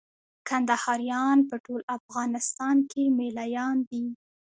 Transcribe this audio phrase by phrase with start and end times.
[0.47, 4.05] کندهاريان په ټول افغانستان کښي مېله يان دي.